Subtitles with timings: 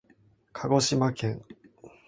[0.51, 1.45] かごしまけん